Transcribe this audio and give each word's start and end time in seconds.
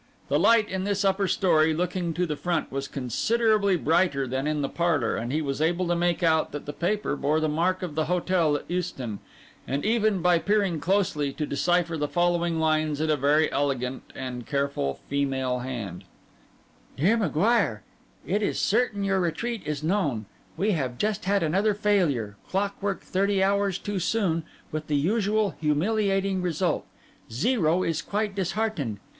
The 0.29 0.39
light 0.39 0.67
in 0.67 0.83
this 0.83 1.05
upper 1.05 1.27
story 1.27 1.75
looking 1.75 2.11
to 2.15 2.25
the 2.25 2.35
front 2.35 2.71
was 2.71 2.87
considerably 2.87 3.77
brighter 3.77 4.25
than 4.25 4.47
in 4.47 4.63
the 4.63 4.67
parlour; 4.67 5.15
and 5.15 5.31
he 5.31 5.43
was 5.43 5.61
able 5.61 5.85
to 5.87 5.95
make 5.95 6.23
out 6.23 6.51
that 6.53 6.65
the 6.65 6.73
paper 6.73 7.15
bore 7.15 7.39
the 7.39 7.47
mark 7.47 7.83
of 7.83 7.93
the 7.93 8.05
hotel 8.05 8.55
at 8.55 8.65
Euston, 8.67 9.19
and 9.67 9.85
even, 9.85 10.19
by 10.23 10.39
peering 10.39 10.79
closely, 10.79 11.31
to 11.33 11.45
decipher 11.45 11.97
the 11.97 12.07
following 12.07 12.57
lines 12.59 12.99
in 12.99 13.11
a 13.11 13.15
very 13.15 13.51
elegant 13.51 14.01
and 14.15 14.47
careful 14.47 14.99
female 15.07 15.59
hand: 15.59 16.03
'DEAR 16.97 17.17
M'GUIRE,—It 17.17 18.41
is 18.41 18.59
certain 18.59 19.03
your 19.03 19.19
retreat 19.19 19.61
is 19.67 19.83
known. 19.83 20.25
We 20.57 20.71
have 20.71 20.97
just 20.97 21.25
had 21.25 21.43
another 21.43 21.75
failure, 21.75 22.37
clockwork 22.49 23.01
thirty 23.01 23.43
hours 23.43 23.77
too 23.77 23.99
soon, 23.99 24.45
with 24.71 24.87
the 24.87 24.97
usual 24.97 25.51
humiliating 25.61 26.41
result. 26.41 26.87
Zero 27.31 27.83
is 27.83 28.01
quite 28.01 28.33
disheartened. 28.33 28.97